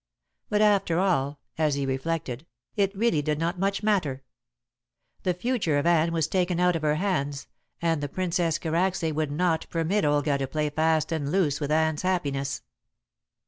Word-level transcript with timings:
But 0.49 0.61
after 0.63 0.97
all, 0.97 1.39
as 1.59 1.75
he 1.75 1.85
reflected, 1.85 2.47
it 2.75 2.95
really 2.97 3.21
did 3.21 3.37
not 3.37 3.59
much 3.59 3.83
matter. 3.83 4.23
The 5.21 5.35
future 5.35 5.77
of 5.77 5.85
Anne 5.85 6.11
was 6.11 6.27
taken 6.27 6.59
out 6.59 6.75
of 6.75 6.81
her 6.81 6.95
hands, 6.95 7.45
and 7.83 8.01
the 8.01 8.09
Princess 8.09 8.57
Karacsay 8.57 9.11
would 9.11 9.31
not 9.31 9.67
permit 9.69 10.03
Olga 10.03 10.39
to 10.39 10.47
play 10.47 10.71
fast 10.71 11.11
and 11.11 11.31
loose 11.31 11.59
with 11.59 11.69
Anne's 11.71 12.01
happiness. 12.01 12.63